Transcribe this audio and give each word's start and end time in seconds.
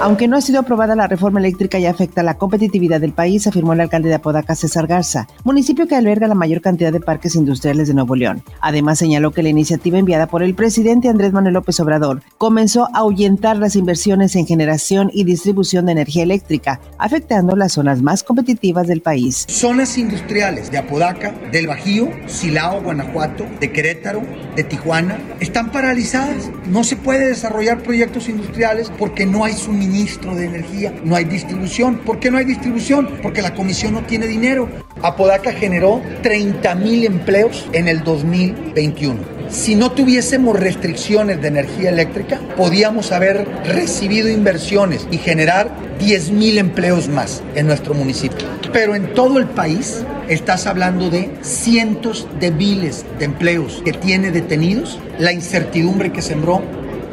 Aunque 0.00 0.28
no 0.28 0.36
ha 0.36 0.40
sido 0.40 0.60
aprobada 0.60 0.94
la 0.94 1.08
reforma 1.08 1.40
eléctrica 1.40 1.80
y 1.80 1.86
afecta 1.86 2.22
la 2.22 2.38
competitividad 2.38 3.00
del 3.00 3.12
país, 3.12 3.48
afirmó 3.48 3.72
el 3.72 3.80
alcalde 3.80 4.08
de 4.08 4.14
Apodaca, 4.14 4.54
César 4.54 4.86
Garza, 4.86 5.26
municipio 5.42 5.88
que 5.88 5.96
alberga 5.96 6.28
la 6.28 6.36
mayor 6.36 6.60
cantidad 6.60 6.92
de 6.92 7.00
parques 7.00 7.34
industriales 7.34 7.88
de 7.88 7.94
Nuevo 7.94 8.14
León. 8.14 8.44
Además, 8.60 9.00
señaló 9.00 9.32
que 9.32 9.42
la 9.42 9.48
iniciativa 9.48 9.98
enviada 9.98 10.28
por 10.28 10.44
el 10.44 10.54
presidente 10.54 11.08
Andrés 11.08 11.32
Manuel 11.32 11.54
López 11.54 11.80
Obrador 11.80 12.22
comenzó 12.38 12.84
a 12.84 12.98
ahuyentar 12.98 13.56
las 13.56 13.74
inversiones 13.74 14.36
en 14.36 14.46
generación 14.46 15.10
y 15.12 15.24
distribución 15.24 15.86
de 15.86 15.92
energía 15.92 16.22
eléctrica, 16.22 16.80
afectando 16.96 17.56
las 17.56 17.72
zonas 17.72 18.00
más 18.00 18.22
competitivas 18.22 18.86
del 18.86 19.00
país. 19.00 19.46
Zonas 19.48 19.98
industriales 19.98 20.70
de 20.70 20.78
Apodaca, 20.78 21.34
del 21.50 21.66
Bajío, 21.66 22.08
Silao, 22.26 22.82
Guanajuato, 22.82 23.46
de 23.58 23.72
Querétaro, 23.72 24.22
de 24.54 24.62
Tijuana, 24.62 25.18
están 25.40 25.72
paralizadas. 25.72 26.52
No 26.68 26.84
se 26.84 26.94
puede 26.94 27.26
desarrollar 27.26 27.82
proyectos 27.82 28.28
industriales 28.28 28.92
porque 28.96 29.26
no 29.26 29.44
hay 29.44 29.54
suministro 29.54 29.87
ministro 29.88 30.34
de 30.34 30.44
Energía, 30.44 30.94
no 31.04 31.16
hay 31.16 31.24
distribución. 31.24 31.98
¿Por 31.98 32.20
qué 32.20 32.30
no 32.30 32.38
hay 32.38 32.44
distribución? 32.44 33.08
Porque 33.22 33.42
la 33.42 33.54
comisión 33.54 33.94
no 33.94 34.02
tiene 34.02 34.26
dinero. 34.26 34.68
Apodaca 35.02 35.52
generó 35.52 36.02
30 36.22 36.74
mil 36.74 37.04
empleos 37.04 37.66
en 37.72 37.88
el 37.88 38.04
2021. 38.04 39.38
Si 39.48 39.76
no 39.76 39.92
tuviésemos 39.92 40.58
restricciones 40.60 41.40
de 41.40 41.48
energía 41.48 41.88
eléctrica, 41.88 42.38
podíamos 42.56 43.12
haber 43.12 43.48
recibido 43.64 44.28
inversiones 44.28 45.08
y 45.10 45.16
generar 45.16 45.70
10 45.98 46.32
mil 46.32 46.58
empleos 46.58 47.08
más 47.08 47.42
en 47.54 47.66
nuestro 47.66 47.94
municipio. 47.94 48.46
Pero 48.72 48.94
en 48.94 49.14
todo 49.14 49.38
el 49.38 49.46
país 49.46 50.04
estás 50.28 50.66
hablando 50.66 51.08
de 51.08 51.30
cientos 51.40 52.28
de 52.38 52.50
miles 52.50 53.06
de 53.18 53.24
empleos 53.24 53.80
que 53.84 53.92
tiene 53.94 54.30
detenidos 54.30 54.98
la 55.18 55.32
incertidumbre 55.32 56.12
que 56.12 56.20
sembró 56.20 56.62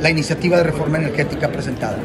la 0.02 0.10
iniciativa 0.10 0.58
de 0.58 0.64
reforma 0.64 0.98
energética 0.98 1.50
presentada. 1.50 1.98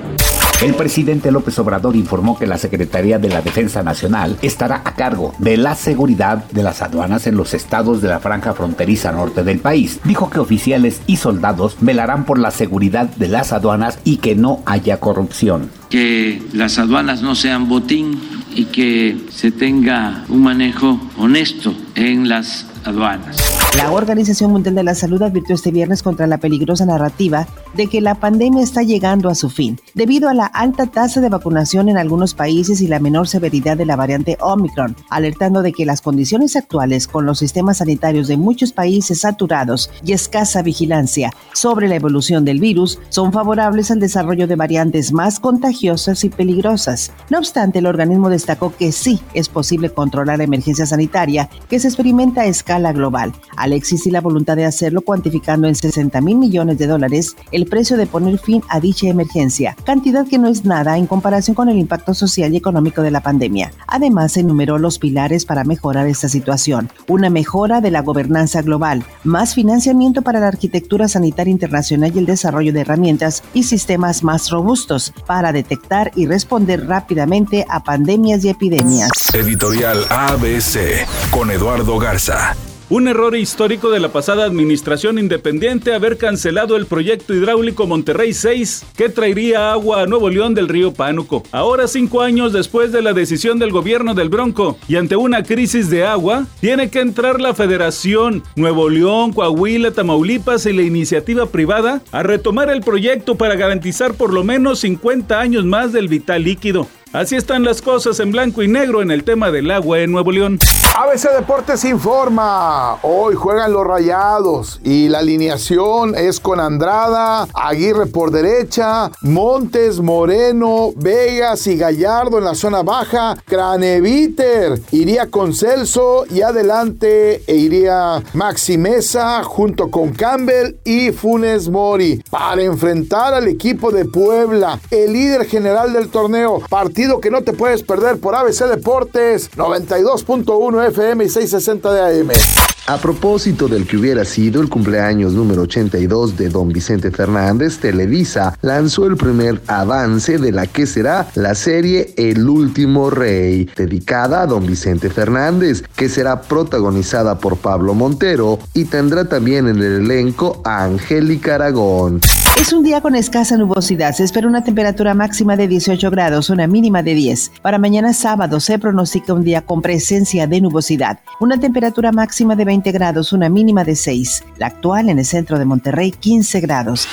El 0.62 0.74
presidente 0.74 1.30
López 1.30 1.58
Obrador 1.58 1.96
informó 1.96 2.38
que 2.38 2.46
la 2.46 2.58
Secretaría 2.58 3.18
de 3.18 3.30
la 3.30 3.40
Defensa 3.40 3.82
Nacional 3.82 4.36
estará 4.42 4.82
a 4.84 4.94
cargo 4.94 5.34
de 5.38 5.56
la 5.56 5.74
seguridad 5.74 6.44
de 6.50 6.62
las 6.62 6.82
aduanas 6.82 7.26
en 7.26 7.34
los 7.34 7.54
estados 7.54 8.02
de 8.02 8.08
la 8.08 8.20
franja 8.20 8.52
fronteriza 8.52 9.10
norte 9.10 9.42
del 9.42 9.60
país. 9.60 10.00
Dijo 10.04 10.28
que 10.28 10.38
oficiales 10.38 11.00
y 11.06 11.16
soldados 11.16 11.78
velarán 11.80 12.26
por 12.26 12.38
la 12.38 12.50
seguridad 12.50 13.08
de 13.08 13.28
las 13.28 13.54
aduanas 13.54 14.00
y 14.04 14.18
que 14.18 14.34
no 14.36 14.60
haya 14.66 15.00
corrupción. 15.00 15.70
Que 15.88 16.42
las 16.52 16.78
aduanas 16.78 17.22
no 17.22 17.34
sean 17.34 17.66
botín 17.66 18.20
y 18.54 18.66
que 18.66 19.16
se 19.30 19.52
tenga 19.52 20.26
un 20.28 20.42
manejo 20.42 21.00
honesto 21.16 21.74
en 21.94 22.28
las 22.28 22.66
aduanas. 22.84 23.49
La 23.76 23.92
Organización 23.92 24.50
Mundial 24.50 24.74
de 24.74 24.82
la 24.82 24.96
Salud 24.96 25.22
advirtió 25.22 25.54
este 25.54 25.70
viernes 25.70 26.02
contra 26.02 26.26
la 26.26 26.38
peligrosa 26.38 26.84
narrativa 26.84 27.46
de 27.74 27.86
que 27.86 28.00
la 28.00 28.16
pandemia 28.16 28.64
está 28.64 28.82
llegando 28.82 29.28
a 29.28 29.36
su 29.36 29.48
fin, 29.48 29.78
debido 29.94 30.28
a 30.28 30.34
la 30.34 30.46
alta 30.46 30.86
tasa 30.86 31.20
de 31.20 31.28
vacunación 31.28 31.88
en 31.88 31.96
algunos 31.96 32.34
países 32.34 32.80
y 32.80 32.88
la 32.88 32.98
menor 32.98 33.28
severidad 33.28 33.76
de 33.76 33.86
la 33.86 33.94
variante 33.94 34.36
Omicron, 34.40 34.96
alertando 35.08 35.62
de 35.62 35.72
que 35.72 35.86
las 35.86 36.00
condiciones 36.00 36.56
actuales 36.56 37.06
con 37.06 37.26
los 37.26 37.38
sistemas 37.38 37.78
sanitarios 37.78 38.26
de 38.26 38.36
muchos 38.36 38.72
países 38.72 39.20
saturados 39.20 39.90
y 40.04 40.12
escasa 40.12 40.62
vigilancia 40.62 41.32
sobre 41.52 41.86
la 41.86 41.94
evolución 41.94 42.44
del 42.44 42.58
virus 42.58 42.98
son 43.08 43.32
favorables 43.32 43.92
al 43.92 44.00
desarrollo 44.00 44.48
de 44.48 44.56
variantes 44.56 45.12
más 45.12 45.38
contagiosas 45.38 46.24
y 46.24 46.30
peligrosas. 46.30 47.12
No 47.30 47.38
obstante, 47.38 47.78
el 47.78 47.86
organismo 47.86 48.30
destacó 48.30 48.74
que 48.76 48.90
sí 48.90 49.20
es 49.32 49.48
posible 49.48 49.90
controlar 49.90 50.38
la 50.38 50.44
emergencia 50.44 50.86
sanitaria 50.86 51.48
que 51.68 51.78
se 51.78 51.86
experimenta 51.86 52.42
a 52.42 52.46
escala 52.46 52.92
global, 52.92 53.32
al 53.60 53.74
existir 53.74 54.12
la 54.12 54.22
voluntad 54.22 54.56
de 54.56 54.64
hacerlo 54.64 55.02
cuantificando 55.02 55.68
en 55.68 55.74
60 55.74 56.20
mil 56.22 56.38
millones 56.38 56.78
de 56.78 56.86
dólares 56.86 57.36
el 57.52 57.66
precio 57.66 57.98
de 57.98 58.06
poner 58.06 58.38
fin 58.38 58.62
a 58.68 58.80
dicha 58.80 59.08
emergencia, 59.08 59.76
cantidad 59.84 60.26
que 60.26 60.38
no 60.38 60.48
es 60.48 60.64
nada 60.64 60.96
en 60.96 61.06
comparación 61.06 61.54
con 61.54 61.68
el 61.68 61.78
impacto 61.78 62.14
social 62.14 62.54
y 62.54 62.56
económico 62.56 63.02
de 63.02 63.10
la 63.10 63.20
pandemia. 63.20 63.72
Además, 63.86 64.36
enumeró 64.38 64.78
los 64.78 64.98
pilares 64.98 65.44
para 65.44 65.64
mejorar 65.64 66.06
esta 66.06 66.28
situación, 66.28 66.90
una 67.06 67.28
mejora 67.28 67.82
de 67.82 67.90
la 67.90 68.00
gobernanza 68.00 68.62
global, 68.62 69.04
más 69.24 69.54
financiamiento 69.54 70.22
para 70.22 70.40
la 70.40 70.48
arquitectura 70.48 71.08
sanitaria 71.08 71.50
internacional 71.50 72.12
y 72.14 72.18
el 72.18 72.26
desarrollo 72.26 72.72
de 72.72 72.80
herramientas 72.80 73.42
y 73.52 73.64
sistemas 73.64 74.24
más 74.24 74.50
robustos 74.50 75.12
para 75.26 75.52
detectar 75.52 76.12
y 76.16 76.26
responder 76.26 76.86
rápidamente 76.86 77.66
a 77.68 77.82
pandemias 77.82 78.42
y 78.44 78.48
epidemias. 78.48 79.10
Editorial 79.34 80.04
ABC 80.08 81.06
con 81.30 81.50
Eduardo 81.50 81.98
Garza. 81.98 82.54
Un 82.90 83.06
error 83.06 83.36
histórico 83.36 83.88
de 83.90 84.00
la 84.00 84.08
pasada 84.08 84.44
administración 84.44 85.16
independiente 85.16 85.94
haber 85.94 86.16
cancelado 86.16 86.76
el 86.76 86.86
proyecto 86.86 87.32
hidráulico 87.32 87.86
Monterrey 87.86 88.34
6 88.34 88.86
que 88.96 89.08
traería 89.08 89.70
agua 89.70 90.02
a 90.02 90.06
Nuevo 90.06 90.28
León 90.28 90.54
del 90.54 90.66
río 90.66 90.92
Pánuco. 90.92 91.44
Ahora, 91.52 91.86
cinco 91.86 92.20
años 92.20 92.52
después 92.52 92.90
de 92.90 93.00
la 93.00 93.12
decisión 93.12 93.60
del 93.60 93.70
gobierno 93.70 94.14
del 94.14 94.28
Bronco 94.28 94.76
y 94.88 94.96
ante 94.96 95.14
una 95.14 95.44
crisis 95.44 95.88
de 95.88 96.04
agua, 96.04 96.48
tiene 96.60 96.90
que 96.90 96.98
entrar 96.98 97.40
la 97.40 97.54
Federación, 97.54 98.42
Nuevo 98.56 98.88
León, 98.88 99.34
Coahuila, 99.34 99.92
Tamaulipas 99.92 100.66
y 100.66 100.72
la 100.72 100.82
iniciativa 100.82 101.46
privada 101.46 102.02
a 102.10 102.24
retomar 102.24 102.70
el 102.70 102.80
proyecto 102.80 103.36
para 103.36 103.54
garantizar 103.54 104.14
por 104.14 104.32
lo 104.32 104.42
menos 104.42 104.80
50 104.80 105.38
años 105.38 105.64
más 105.64 105.92
del 105.92 106.08
vital 106.08 106.42
líquido. 106.42 106.88
Así 107.12 107.34
están 107.34 107.64
las 107.64 107.82
cosas 107.82 108.20
en 108.20 108.30
blanco 108.30 108.62
y 108.62 108.68
negro 108.68 109.02
en 109.02 109.10
el 109.10 109.24
tema 109.24 109.50
del 109.50 109.68
agua 109.72 109.98
en 109.98 110.12
Nuevo 110.12 110.30
León. 110.30 110.60
ABC 110.96 111.34
Deportes 111.36 111.84
informa. 111.84 112.98
Hoy 113.02 113.34
juegan 113.34 113.72
los 113.72 113.84
rayados 113.84 114.80
y 114.84 115.08
la 115.08 115.18
alineación 115.18 116.14
es 116.14 116.38
con 116.38 116.60
Andrada, 116.60 117.48
Aguirre 117.52 118.06
por 118.06 118.30
derecha, 118.30 119.10
Montes, 119.22 119.98
Moreno, 119.98 120.92
Vegas 120.94 121.66
y 121.66 121.76
Gallardo 121.76 122.38
en 122.38 122.44
la 122.44 122.54
zona 122.54 122.84
baja, 122.84 123.36
Craneviter 123.44 124.80
iría 124.92 125.26
con 125.26 125.52
Celso 125.52 126.26
y 126.30 126.42
adelante 126.42 127.42
iría 127.48 128.22
Maxi 128.34 128.78
Mesa 128.78 129.42
junto 129.42 129.90
con 129.90 130.12
Campbell 130.12 130.76
y 130.84 131.10
Funes 131.10 131.68
Mori 131.68 132.22
para 132.30 132.62
enfrentar 132.62 133.34
al 133.34 133.48
equipo 133.48 133.90
de 133.90 134.04
Puebla, 134.04 134.78
el 134.92 135.12
líder 135.12 135.46
general 135.46 135.92
del 135.92 136.08
torneo. 136.08 136.60
Partido 136.68 136.99
que 137.20 137.30
no 137.30 137.42
te 137.42 137.54
puedes 137.54 137.82
perder 137.82 138.18
por 138.18 138.34
ABC 138.34 138.66
Deportes 138.66 139.50
92.1 139.52 140.88
FM 140.88 141.24
y 141.24 141.28
660 141.30 141.92
de 141.94 142.20
AM. 142.20 142.69
A 142.86 142.98
propósito 142.98 143.68
del 143.68 143.86
que 143.86 143.96
hubiera 143.96 144.24
sido 144.24 144.60
el 144.60 144.68
cumpleaños 144.68 145.32
número 145.32 145.62
82 145.62 146.36
de 146.36 146.48
don 146.48 146.70
Vicente 146.70 147.10
Fernández, 147.10 147.78
Televisa 147.78 148.58
lanzó 148.62 149.06
el 149.06 149.16
primer 149.16 149.62
avance 149.68 150.38
de 150.38 150.50
la 150.50 150.66
que 150.66 150.86
será 150.86 151.28
la 151.34 151.54
serie 151.54 152.14
El 152.16 152.48
último 152.48 153.10
rey, 153.10 153.70
dedicada 153.76 154.42
a 154.42 154.46
don 154.46 154.66
Vicente 154.66 155.08
Fernández, 155.08 155.84
que 155.94 156.08
será 156.08 156.42
protagonizada 156.42 157.38
por 157.38 157.58
Pablo 157.58 157.94
Montero 157.94 158.58
y 158.74 158.86
tendrá 158.86 159.28
también 159.28 159.68
en 159.68 159.76
el 159.76 160.04
elenco 160.04 160.60
a 160.64 160.84
Angélica 160.84 161.56
Aragón. 161.56 162.20
Es 162.60 162.74
un 162.74 162.82
día 162.82 163.00
con 163.00 163.14
escasa 163.14 163.56
nubosidad. 163.56 164.14
Se 164.14 164.24
espera 164.24 164.46
una 164.46 164.62
temperatura 164.62 165.14
máxima 165.14 165.56
de 165.56 165.66
18 165.66 166.10
grados, 166.10 166.50
una 166.50 166.66
mínima 166.66 167.02
de 167.02 167.14
10. 167.14 167.52
Para 167.62 167.78
mañana 167.78 168.12
sábado 168.12 168.60
se 168.60 168.78
pronostica 168.78 169.32
un 169.32 169.44
día 169.44 169.62
con 169.62 169.80
presencia 169.80 170.46
de 170.46 170.60
nubosidad. 170.60 171.20
Una 171.40 171.58
temperatura 171.58 172.12
máxima 172.12 172.56
de 172.56 172.66
20 172.80 172.92
grados, 172.92 173.34
una 173.34 173.50
mínima 173.50 173.84
de 173.84 173.94
6. 173.94 174.44
La 174.56 174.68
actual 174.68 175.10
en 175.10 175.18
el 175.18 175.26
centro 175.26 175.58
de 175.58 175.66
Monterrey, 175.66 176.12
15 176.12 176.60
grados. 176.60 177.06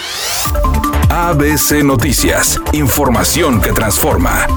ABC 1.10 1.84
Noticias. 1.84 2.58
Información 2.72 3.60
que 3.62 3.74
transforma. 3.74 4.48